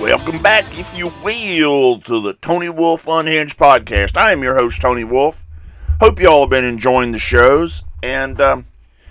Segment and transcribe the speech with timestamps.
[0.00, 4.16] Welcome back, if you will, to the Tony Wolfe Unhinged podcast.
[4.16, 5.44] I am your host, Tony Wolfe.
[6.00, 7.84] Hope you all have been enjoying the shows.
[8.02, 8.64] And um,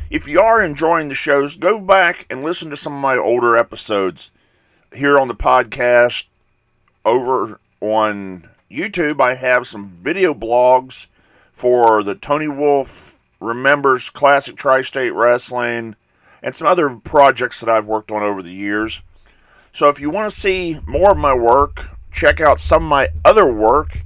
[0.09, 3.55] if you are enjoying the shows, go back and listen to some of my older
[3.55, 4.31] episodes
[4.91, 6.25] here on the podcast.
[7.05, 11.05] Over on YouTube, I have some video blogs
[11.51, 15.95] for the Tony Wolfe Remembers Classic Tri State Wrestling
[16.41, 19.01] and some other projects that I've worked on over the years.
[19.71, 23.09] So if you want to see more of my work, check out some of my
[23.23, 24.01] other work.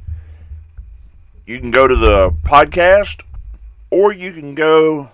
[1.45, 3.23] You can go to the podcast
[3.89, 5.09] or you can go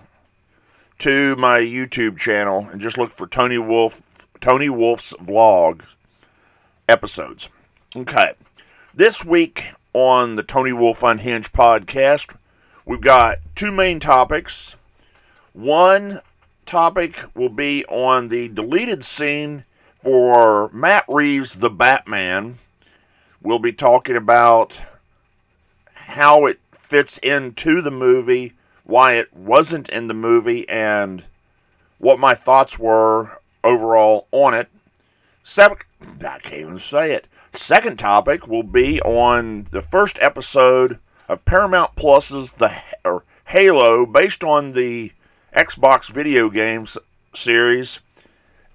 [1.00, 4.02] to my YouTube channel and just look for Tony Wolfe
[4.40, 5.84] Tony Wolfe's vlog
[6.88, 7.48] episodes.
[7.94, 8.32] Okay.
[8.94, 12.36] This week on the Tony Wolfe Unhinged podcast,
[12.84, 14.76] we've got two main topics.
[15.52, 16.20] One
[16.64, 19.64] topic will be on the deleted scene
[20.00, 22.56] for Matt Reeves, the Batman,
[23.42, 24.80] we'll be talking about
[25.92, 31.24] how it fits into the movie, why it wasn't in the movie, and
[31.98, 34.68] what my thoughts were overall on it.
[35.42, 35.76] Seven,
[36.20, 37.26] I can't even say it.
[37.52, 40.98] Second topic will be on the first episode
[41.28, 42.74] of Paramount Plus's The
[43.46, 45.12] Halo, based on the
[45.54, 46.96] Xbox video games
[47.34, 48.00] series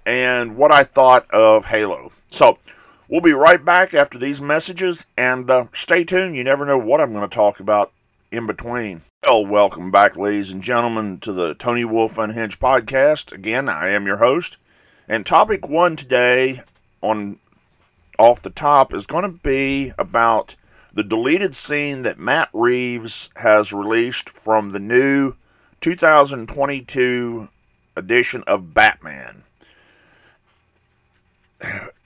[0.06, 2.12] and what I thought of Halo.
[2.30, 2.58] So,
[3.08, 6.36] we'll be right back after these messages, and uh, stay tuned.
[6.36, 7.92] You never know what I'm going to talk about
[8.30, 9.02] in between.
[9.24, 13.32] Well, welcome back, ladies and gentlemen, to the Tony Wolfe Unhinged podcast.
[13.32, 14.56] Again, I am your host,
[15.08, 16.60] and topic one today
[17.02, 17.40] on
[18.18, 20.56] off the top is going to be about
[20.94, 25.34] the deleted scene that Matt Reeves has released from the new
[25.82, 27.48] 2022
[27.96, 29.42] edition of Batman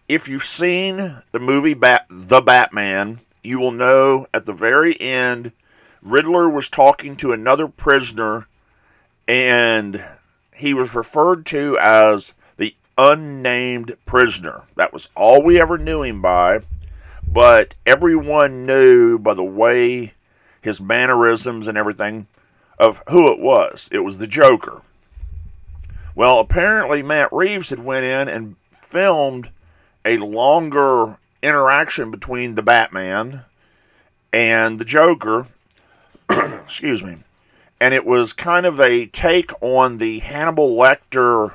[0.09, 5.53] if you've seen the movie Bat- The Batman, you will know at the very end,
[6.03, 8.49] Riddler was talking to another prisoner,
[9.28, 10.04] and
[10.54, 14.62] he was referred to as the unnamed prisoner.
[14.76, 16.60] That was all we ever knew him by,
[17.26, 20.15] but everyone knew by the way
[20.60, 22.26] his mannerisms and everything
[22.78, 23.88] of who it was.
[23.93, 24.82] It was the Joker.
[26.15, 28.56] Well, apparently Matt Reeves had went in and
[28.91, 29.51] filmed
[30.05, 33.45] a longer interaction between the Batman
[34.33, 35.47] and the Joker.
[36.31, 37.19] Excuse me.
[37.81, 41.55] And it was kind of a take on the Hannibal Lecter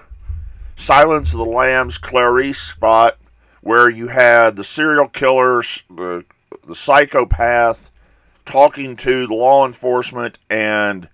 [0.76, 3.18] Silence of the Lambs Clarice spot
[3.62, 6.24] where you had the serial killers, the,
[6.68, 7.92] the psychopath
[8.46, 11.10] talking to the law enforcement and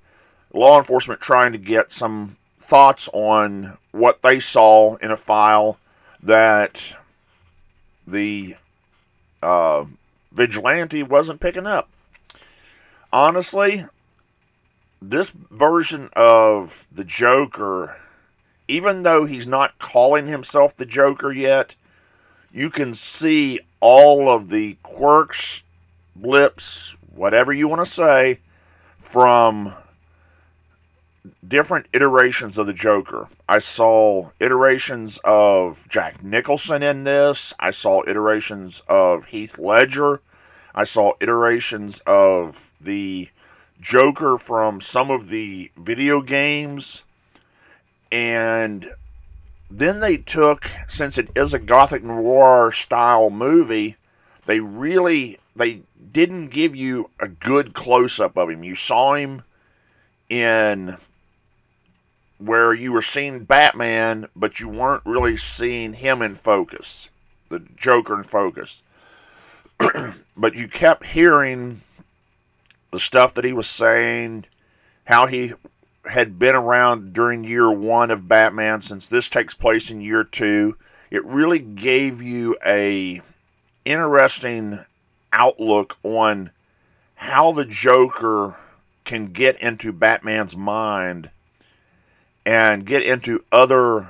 [0.54, 5.78] law enforcement trying to get some thoughts on what they saw in a file
[6.24, 6.96] that
[8.08, 8.56] the
[9.42, 9.86] uh,
[10.32, 11.90] vigilante wasn't picking up.
[13.14, 13.86] Honestly,
[15.02, 17.98] this version of the Joker,
[18.68, 21.76] even though he's not calling himself the Joker yet,
[22.54, 25.64] you can see all of the quirks,
[26.16, 28.40] blips, whatever you want to say,
[28.98, 29.74] from
[31.51, 33.28] different iterations of the Joker.
[33.50, 37.53] I saw iterations of Jack Nicholson in this.
[37.59, 40.22] I saw iterations of Heath Ledger.
[40.73, 43.28] I saw iterations of the
[43.81, 47.03] Joker from some of the video games.
[48.13, 48.89] And
[49.69, 53.97] then they took, since it is a Gothic noir style movie,
[54.45, 55.81] they really they
[56.13, 58.63] didn't give you a good close up of him.
[58.63, 59.44] You saw him
[60.29, 60.95] in
[62.41, 67.09] where you were seeing Batman, but you weren't really seeing him in focus,
[67.50, 68.81] the Joker in focus.
[70.38, 71.81] but you kept hearing
[72.91, 74.46] the stuff that he was saying,
[75.06, 75.54] how he
[76.06, 80.75] had been around during year one of Batman, since this takes place in year two.
[81.10, 83.21] It really gave you a
[83.86, 84.80] interesting
[85.33, 86.51] outlook on
[87.16, 88.56] how the Joker
[89.04, 91.30] can get into Batman's mind
[92.46, 94.08] and get into other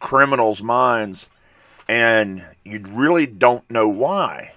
[0.00, 1.28] criminals' minds,
[1.88, 4.52] and you really don't know why.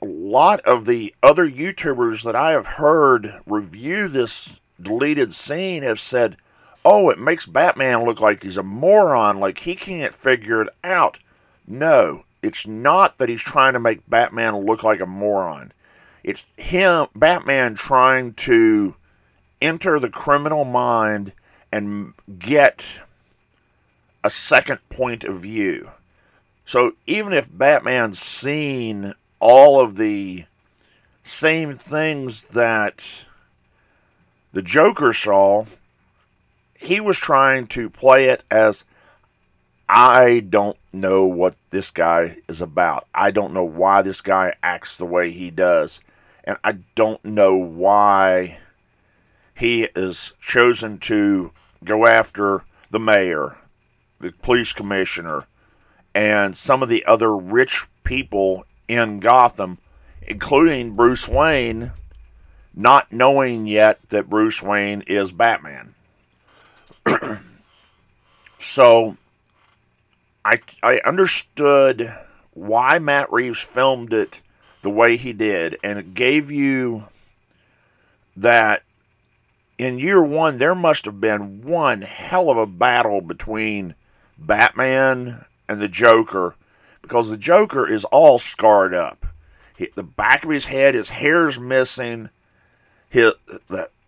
[0.00, 6.00] A lot of the other YouTubers that I have heard review this deleted scene have
[6.00, 6.36] said,
[6.84, 11.18] oh, it makes Batman look like he's a moron, like he can't figure it out.
[11.66, 15.72] No, it's not that he's trying to make Batman look like a moron.
[16.24, 18.96] It's him, Batman, trying to
[19.60, 21.32] enter the criminal mind
[21.72, 23.00] and get
[24.22, 25.90] a second point of view.
[26.64, 30.44] So even if Batman's seen all of the
[31.24, 33.24] same things that
[34.52, 35.64] the Joker saw,
[36.74, 38.84] he was trying to play it as
[39.88, 43.06] I don't know what this guy is about.
[43.14, 46.00] I don't know why this guy acts the way he does.
[46.44, 48.58] And I don't know why
[49.54, 51.52] he is chosen to
[51.84, 53.56] go after the mayor,
[54.20, 55.46] the police commissioner,
[56.14, 59.78] and some of the other rich people in Gotham,
[60.22, 61.92] including Bruce Wayne,
[62.74, 65.94] not knowing yet that Bruce Wayne is Batman.
[68.58, 69.16] so
[70.44, 72.14] I I understood
[72.52, 74.42] why Matt Reeves filmed it
[74.82, 77.04] the way he did, and it gave you
[78.36, 78.82] that
[79.78, 83.94] in year one there must have been one hell of a battle between
[84.38, 86.54] Batman and the Joker
[87.00, 89.26] because the Joker is all scarred up.
[89.76, 92.30] He, the back of his head, his hair's missing.
[93.10, 93.36] The,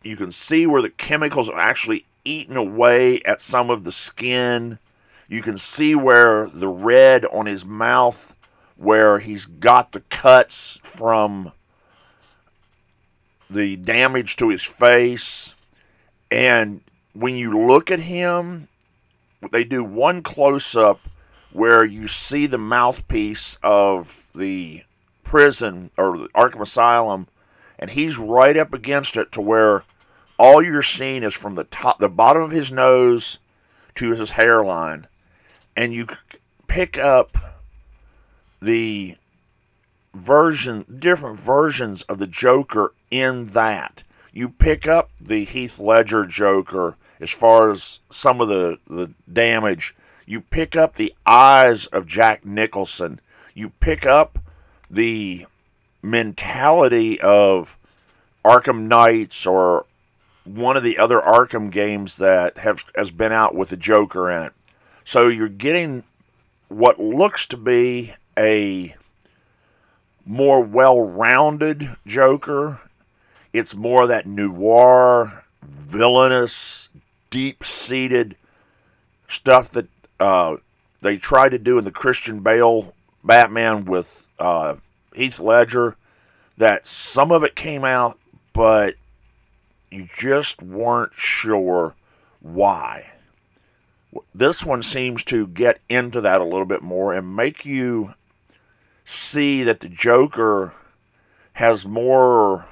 [0.03, 4.79] you can see where the chemicals are actually eaten away at some of the skin.
[5.29, 8.37] You can see where the red on his mouth,
[8.77, 11.53] where he's got the cuts from
[13.55, 15.55] the damage to his face.
[16.31, 16.81] And
[17.15, 18.69] when you look at him,
[19.53, 21.01] they do one close up
[21.53, 24.83] where you see the mouthpiece of the
[25.23, 27.29] prison or the Arkham Asylum,
[27.79, 29.85] and he's right up against it to where
[30.37, 33.39] all you're seeing is from the top, the bottom of his nose
[33.95, 35.07] to his hairline,
[35.77, 36.09] and you
[36.67, 37.37] pick up
[38.61, 39.17] the
[40.13, 44.03] version, different versions of the Joker in that.
[44.33, 49.95] You pick up the Heath Ledger Joker as far as some of the, the damage.
[50.27, 53.21] You pick up the eyes of Jack Nicholson.
[53.55, 54.41] You pick up
[54.91, 55.47] the
[56.03, 57.79] mentality of
[58.45, 59.87] Arkham Knights or
[60.45, 64.43] one of the other Arkham games that have has been out with the Joker in
[64.43, 64.53] it.
[65.05, 66.03] So you're getting
[66.69, 68.97] what looks to be a
[70.27, 72.81] more well-rounded Joker.
[73.55, 76.89] It's more that noir, villainous,
[77.31, 78.37] deep-seated
[79.29, 79.87] stuff that
[80.19, 80.57] uh,
[81.03, 82.93] they tried to do in the Christian Bale
[83.23, 84.75] Batman with uh,
[85.15, 85.97] Heath Ledger.
[86.59, 88.19] That some of it came out,
[88.53, 88.97] but
[89.89, 91.95] you just weren't sure
[92.41, 93.13] why.
[94.35, 98.15] This one seems to get into that a little bit more and make you
[99.05, 100.73] see that the Joker
[101.53, 102.67] has more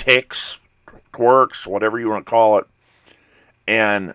[0.00, 0.58] ticks,
[1.12, 2.66] quirks, whatever you want to call it,
[3.68, 4.14] and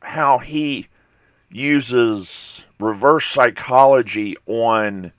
[0.00, 0.86] how he
[1.50, 5.10] uses reverse psychology on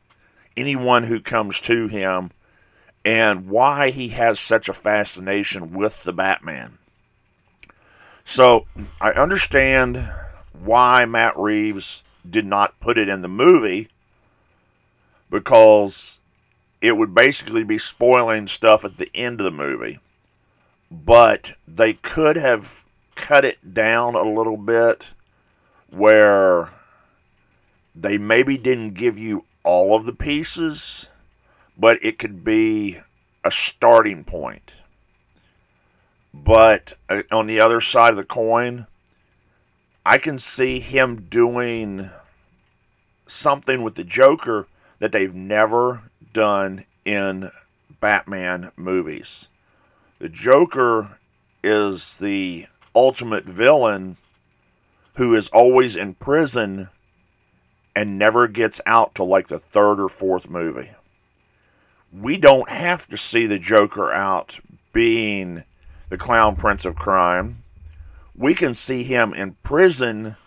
[0.56, 2.32] anyone who comes to him
[3.04, 6.78] and why he has such a fascination with the Batman.
[8.24, 8.68] So
[9.02, 10.10] I understand
[10.64, 13.90] why Matt Reeves did not put it in the movie
[15.30, 16.22] because
[16.82, 20.00] it would basically be spoiling stuff at the end of the movie.
[20.92, 22.84] But they could have
[23.16, 25.14] cut it down a little bit
[25.90, 26.70] where
[27.96, 31.08] they maybe didn't give you all of the pieces,
[31.78, 33.00] but it could be
[33.44, 34.76] a starting point.
[36.34, 38.88] But uh, on the other side of the coin,
[40.06, 42.10] I can see him doing
[43.26, 44.68] something with the Joker
[45.00, 47.52] that they've never done in
[48.02, 49.48] Batman movies.
[50.26, 51.20] The Joker
[51.64, 52.66] is the
[52.96, 54.18] ultimate villain
[55.18, 56.90] who is always in prison
[57.96, 60.90] and never gets out till like the third or fourth movie.
[62.12, 64.60] We don't have to see the Joker out
[64.94, 65.64] being
[66.10, 67.62] the clown prince of crime.
[68.36, 70.38] We can see him in prison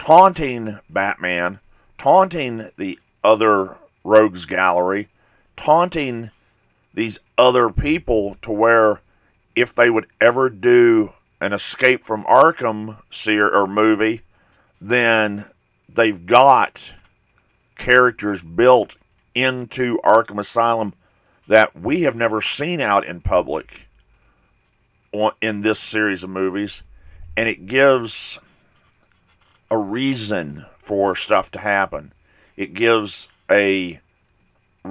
[0.00, 1.60] taunting Batman,
[1.98, 5.08] taunting the other rogues gallery,
[5.56, 6.32] taunting
[6.96, 9.00] these other people to where
[9.54, 14.22] if they would ever do an Escape from Arkham series or movie,
[14.80, 15.44] then
[15.94, 16.94] they've got
[17.76, 18.96] characters built
[19.34, 20.94] into Arkham Asylum
[21.46, 23.86] that we have never seen out in public
[25.42, 26.82] in this series of movies,
[27.36, 28.38] and it gives
[29.70, 32.12] a reason for stuff to happen.
[32.56, 34.00] It gives a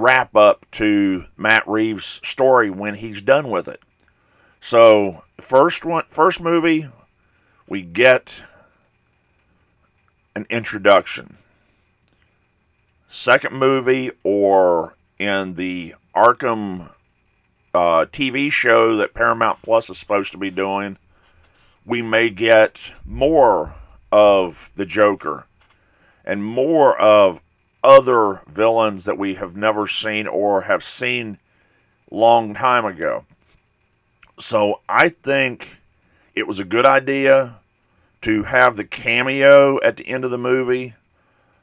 [0.02, 3.82] wrap up to Matt Reeves' story when he's done with it.
[4.60, 6.90] So, first one, first movie,
[7.68, 8.44] we get
[10.36, 11.38] an introduction.
[13.08, 16.92] second movie or in the Arkham
[17.74, 20.98] uh, TV show that Paramount Plus is supposed to be doing,
[21.86, 23.76] we may get more
[24.12, 25.46] of the Joker
[26.26, 27.42] and more of
[27.86, 31.38] other villains that we have never seen or have seen
[32.10, 33.26] long time ago.
[34.40, 35.80] So I think
[36.34, 37.58] it was a good idea
[38.22, 40.96] to have the cameo at the end of the movie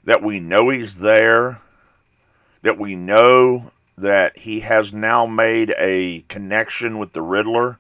[0.05, 1.61] that we know he's there,
[2.63, 7.79] that we know that he has now made a connection with the Riddler,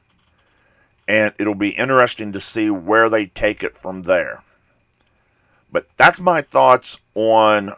[1.06, 4.42] and it'll be interesting to see where they take it from there.
[5.70, 7.72] But that's my thoughts on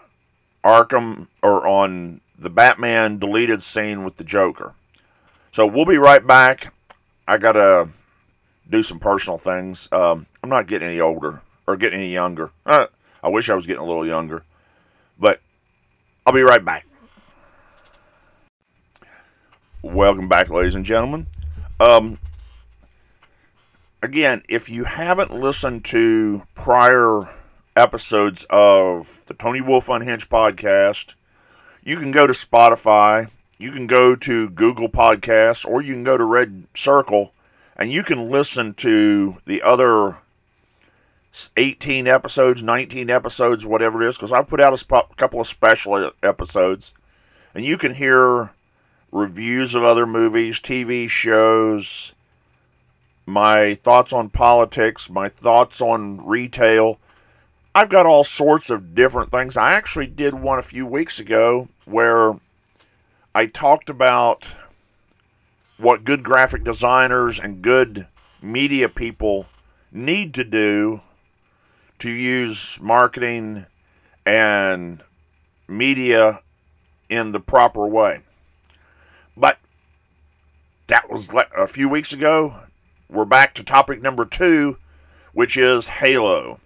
[0.65, 4.75] Arkham or on the Batman deleted scene with the Joker.
[5.53, 6.75] So we'll be right back.
[7.29, 7.89] I got to
[8.69, 9.89] do some personal things.
[9.93, 12.51] Um, I'm not getting any older or getting any younger.
[12.67, 12.89] I
[13.25, 14.43] wish I was getting a little younger.
[15.19, 15.41] But
[16.27, 16.87] I'll be right back.
[19.83, 21.27] Welcome back, ladies and gentlemen.
[21.79, 22.19] Um,
[24.03, 27.29] again, if you haven't listened to prior
[27.77, 31.15] episodes of the Tony Wolfe Unhinged podcast,
[31.83, 36.17] you can go to Spotify, you can go to Google Podcasts, or you can go
[36.17, 37.33] to Red Circle,
[37.77, 40.17] and you can listen to the other
[41.57, 45.47] 18 episodes, 19 episodes, whatever it is, because I've put out a sp- couple of
[45.47, 46.95] special episodes,
[47.55, 48.53] and you can hear
[49.11, 52.15] reviews of other movies, TV shows,
[53.27, 56.99] my thoughts on politics, my thoughts on retail,
[57.77, 59.57] I've got all sorts of different things.
[59.57, 62.35] I actually did one a few weeks ago where
[63.35, 64.47] I talked about
[65.77, 68.07] what good graphic designers and good
[68.41, 69.47] media people
[69.91, 71.01] need to do
[71.99, 73.67] to use marketing
[74.25, 75.03] and
[75.67, 76.43] media
[77.09, 78.21] in the proper way.
[79.37, 79.59] But
[80.87, 82.55] that was a few weeks ago.
[83.11, 84.79] We're back to topic number two,
[85.33, 86.61] which is Halo.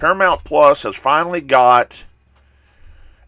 [0.00, 2.06] Paramount Plus has finally got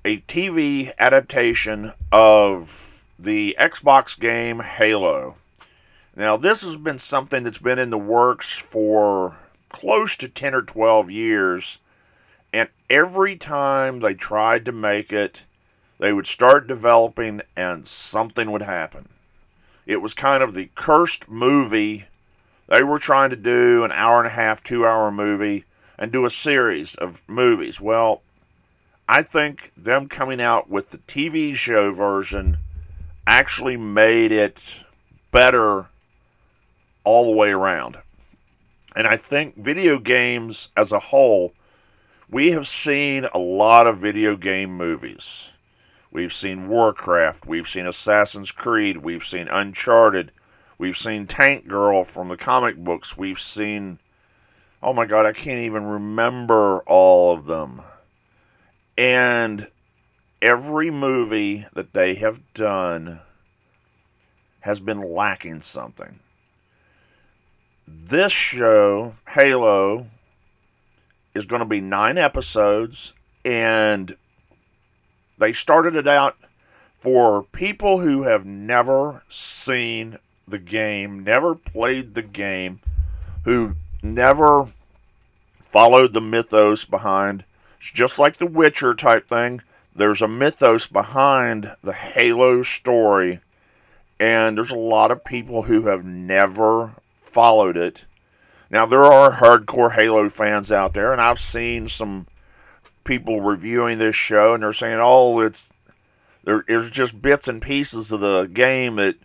[0.07, 5.37] a TV adaptation of the Xbox game Halo.
[6.17, 9.37] Now, this has been something that's been in the works for
[9.69, 11.77] close to 10 or 12 years,
[12.55, 15.45] and every time they tried to make it,
[15.99, 19.11] they would start developing and something would happen.
[19.85, 22.07] It was kind of the cursed movie.
[22.69, 25.67] They were trying to do an hour and a half, two hour movie
[25.99, 27.81] and do a series of movies.
[27.81, 28.23] Well,
[29.09, 32.59] I think them coming out with the TV show version
[33.27, 34.85] actually made it
[35.31, 35.87] better
[37.05, 37.99] all the way around.
[38.95, 41.55] And I think video games as a whole,
[42.29, 45.53] we have seen a lot of video game movies.
[46.11, 50.31] We've seen Warcraft, we've seen Assassin's Creed, we've seen Uncharted,
[50.77, 53.99] we've seen Tank Girl from the comic books, we've seen
[54.83, 57.83] oh my god, I can't even remember all of them.
[58.99, 59.69] And
[60.41, 63.21] every movie that they have done
[64.61, 66.19] has been lacking something.
[67.87, 70.07] This show, Halo,
[71.35, 73.13] is going to be nine episodes,
[73.45, 74.17] and
[75.39, 76.37] they started it out
[76.99, 82.81] for people who have never seen the game, never played the game,
[83.45, 84.69] who never
[85.61, 87.45] followed the mythos behind.
[87.79, 89.63] It's just like the Witcher type thing.
[89.95, 93.41] There's a mythos behind the Halo story,
[94.19, 98.07] and there's a lot of people who have never followed it.
[98.71, 102.27] Now, there are hardcore Halo fans out there, and I've seen some
[103.05, 105.73] people reviewing this show, and they're saying, oh, it's
[106.45, 109.17] there's just bits and pieces of the game that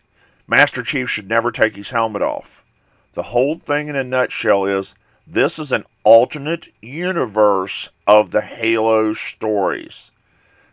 [0.47, 2.63] Master Chief should never take his helmet off.
[3.17, 4.93] The whole thing in a nutshell is
[5.25, 10.11] this is an alternate universe of the Halo stories.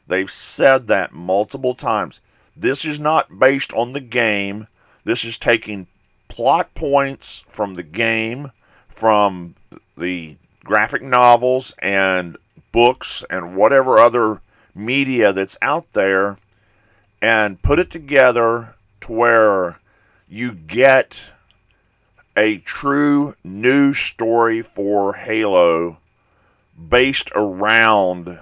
[0.06, 2.20] They've said that multiple times.
[2.54, 4.66] This is not based on the game.
[5.04, 5.86] This is taking
[6.28, 8.52] plot points from the game,
[8.90, 9.54] from
[9.96, 12.36] the graphic novels and
[12.72, 14.42] books and whatever other
[14.74, 16.36] media that's out there
[17.22, 19.78] and put it together to where
[20.28, 21.30] you get
[22.36, 25.98] a true new story for Halo
[26.88, 28.40] based around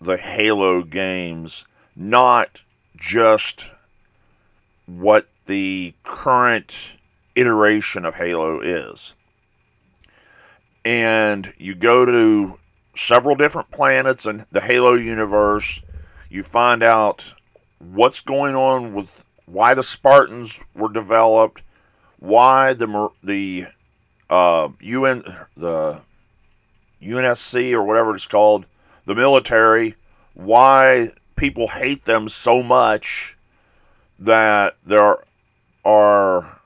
[0.00, 2.62] the Halo games, not
[2.96, 3.70] just
[4.86, 6.96] what the current
[7.34, 9.14] iteration of Halo is.
[10.84, 12.58] And you go to
[12.96, 15.80] several different planets in the Halo universe.
[16.30, 17.34] You find out
[17.78, 19.08] what's going on with
[19.46, 21.62] why the Spartans were developed,
[22.24, 23.66] why the the
[24.30, 25.22] uh, UN
[25.56, 26.00] the
[27.02, 28.66] UNSC or whatever it's called,
[29.04, 29.94] the military,
[30.32, 33.36] why people hate them so much
[34.18, 35.18] that there
[35.84, 36.60] are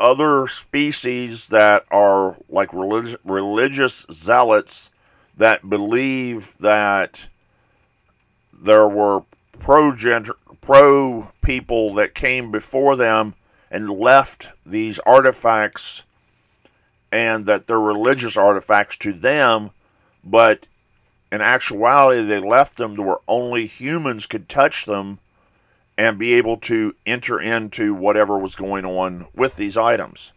[0.00, 4.90] other species that are like relig- religious zealots
[5.36, 7.28] that believe that
[8.52, 9.22] there were
[9.60, 9.92] pro
[10.60, 13.34] pro people that came before them
[13.72, 16.02] and left these artifacts
[17.10, 19.70] and that they're religious artifacts to them,
[20.22, 20.68] but
[21.32, 25.18] in actuality, they left them to where only humans could touch them
[25.96, 30.32] and be able to enter into whatever was going on with these items.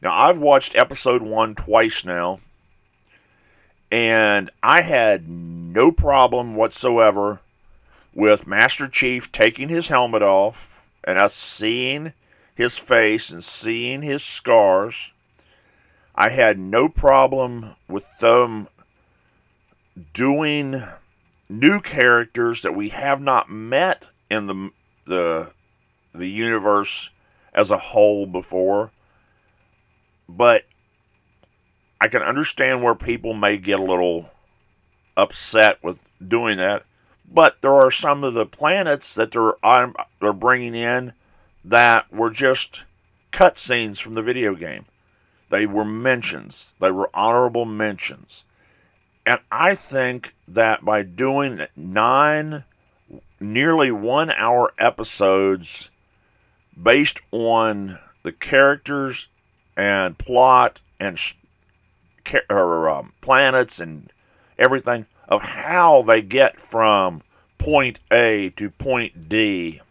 [0.00, 2.40] Now, I've watched episode one twice now,
[3.92, 7.40] and I had no problem whatsoever
[8.14, 12.12] with Master Chief taking his helmet off and us seeing
[12.58, 15.12] his face and seeing his scars.
[16.16, 18.66] I had no problem with them
[20.12, 20.82] doing
[21.48, 24.70] new characters that we have not met in the
[25.06, 25.52] the
[26.12, 27.10] the universe
[27.54, 28.90] as a whole before.
[30.28, 30.64] But
[32.00, 34.30] I can understand where people may get a little
[35.16, 36.82] upset with doing that.
[37.24, 39.54] But there are some of the planets that they're
[40.20, 41.12] they're bringing in
[41.68, 42.84] that were just
[43.30, 44.86] cutscenes from the video game.
[45.50, 46.74] They were mentions.
[46.80, 48.44] They were honorable mentions.
[49.26, 52.64] And I think that by doing nine,
[53.38, 55.90] nearly one hour episodes
[56.80, 59.28] based on the characters
[59.76, 61.18] and plot and
[62.48, 64.10] or, um, planets and
[64.58, 67.22] everything of how they get from
[67.58, 69.82] point A to point D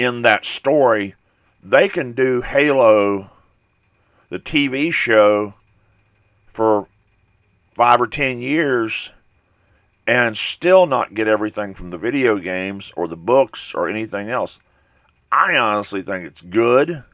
[0.00, 1.14] in that story,
[1.62, 3.30] they can do Halo,
[4.28, 5.54] the TV show,
[6.46, 6.88] for
[7.74, 9.10] five or ten years
[10.06, 14.58] and still not get everything from the video games or the books or anything else.
[15.30, 17.04] I honestly think it's good.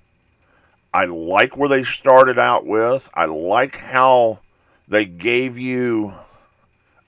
[0.95, 3.11] I like where they started out with.
[3.13, 4.39] I like how
[4.89, 6.15] they gave you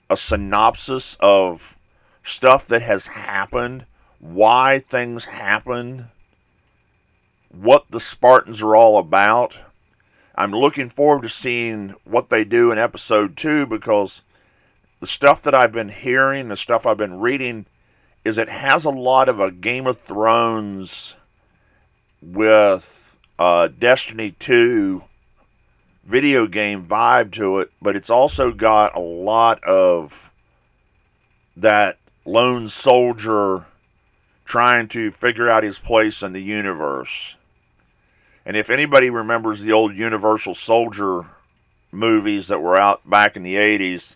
[0.09, 1.75] a synopsis of
[2.21, 3.85] stuff that has happened,
[4.19, 6.09] why things happen,
[7.49, 9.57] what the Spartans are all about.
[10.35, 14.21] I'm looking forward to seeing what they do in episode two because
[14.99, 17.65] the stuff that I've been hearing, the stuff I've been reading,
[18.23, 21.15] is it has a lot of a Game of Thrones
[22.21, 25.03] with uh, Destiny 2
[26.05, 30.31] video game vibe to it, but it's also got a lot of
[31.55, 33.65] that lone soldier
[34.49, 37.37] trying to figure out his place in the universe.
[38.47, 41.21] And if anybody remembers the old Universal Soldier
[41.91, 44.15] movies that were out back in the 80s,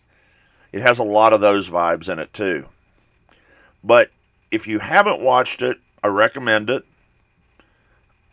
[0.72, 2.66] it has a lot of those vibes in it too.
[3.84, 4.10] But
[4.50, 6.84] if you haven't watched it, I recommend it.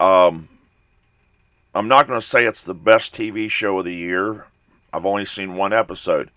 [0.00, 0.48] Um,
[1.74, 4.46] I'm not going to say it's the best TV show of the year.
[4.90, 6.30] I've only seen one episode,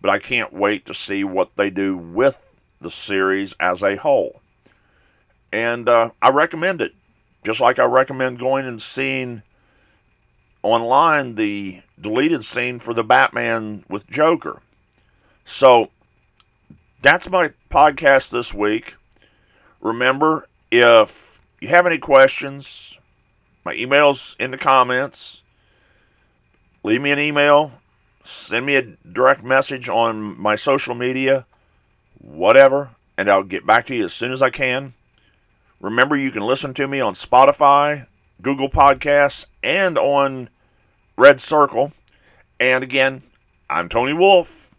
[0.00, 4.40] but I can't wait to see what they do with the series as a whole.
[5.52, 6.92] And uh, I recommend it.
[7.44, 9.42] Just like I recommend going and seeing
[10.62, 14.60] online the deleted scene for the Batman with Joker.
[15.44, 15.90] So
[17.02, 18.94] that's my podcast this week.
[19.80, 22.98] Remember, if you have any questions,
[23.64, 25.42] my email's in the comments.
[26.82, 27.72] Leave me an email.
[28.22, 31.46] Send me a direct message on my social media,
[32.18, 34.92] whatever, and I'll get back to you as soon as I can.
[35.80, 38.06] Remember, you can listen to me on Spotify,
[38.42, 40.50] Google Podcasts, and on
[41.16, 41.92] Red Circle.
[42.58, 43.22] And again,
[43.70, 44.74] I'm Tony Wolfe.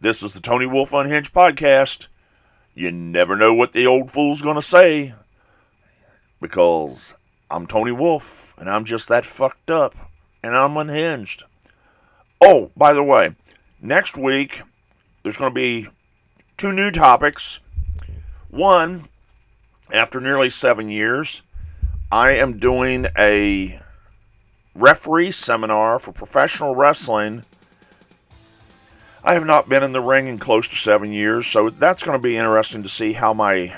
[0.00, 2.06] This is the Tony Wolfe Unhinged podcast.
[2.74, 5.14] You never know what the old fool's going to say
[6.40, 7.14] because
[7.50, 9.94] I'm Tony Wolfe and I'm just that fucked up
[10.42, 11.44] and I'm unhinged.
[12.40, 13.34] Oh, by the way,
[13.82, 14.62] next week
[15.22, 15.88] there's going to be
[16.56, 17.60] two new topics.
[18.48, 19.08] One
[19.92, 21.42] after nearly seven years,
[22.10, 23.80] I am doing a
[24.74, 27.44] referee seminar for professional wrestling.
[29.24, 32.18] I have not been in the ring in close to seven years, so that's going
[32.18, 33.76] to be interesting to see how my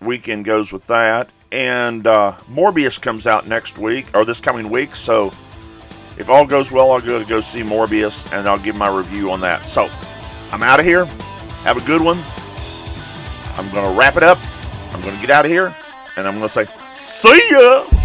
[0.00, 1.30] weekend goes with that.
[1.50, 5.30] And uh, Morbius comes out next week, or this coming week, so
[6.18, 9.30] if all goes well, I'll go to go see Morbius and I'll give my review
[9.30, 9.66] on that.
[9.66, 9.90] So
[10.50, 11.04] I'm out of here.
[11.64, 12.22] Have a good one.
[13.56, 14.38] I'm going to wrap it up.
[14.92, 15.74] I'm going to get out of here,
[16.16, 18.01] and I'm going to say, see ya!